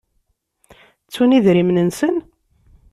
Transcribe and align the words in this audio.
Ttun 1.05 1.35
idrimen-nsen? 1.37 2.15